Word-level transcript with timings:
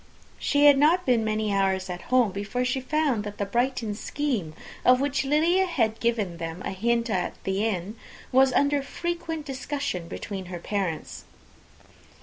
She 0.39 0.65
had 0.65 0.79
not 0.79 1.05
been 1.05 1.23
many 1.23 1.53
hours 1.53 1.87
at 1.87 2.01
home, 2.09 2.31
before 2.31 2.65
she 2.65 2.81
found 2.81 3.23
that 3.23 3.37
the 3.37 3.45
Brighton 3.45 3.93
scheme, 3.93 4.55
of 4.83 4.99
which 4.99 5.23
Lydia 5.23 5.67
had 5.67 5.99
given 5.99 6.37
them 6.37 6.63
a 6.65 6.71
hint 6.71 7.07
at 7.07 7.35
the 7.43 7.63
inn, 7.65 7.95
was 8.31 8.51
under 8.51 8.81
frequent 8.81 9.45
discussion 9.45 10.07
between 10.07 10.45
her 10.45 10.57
parents. 10.57 11.25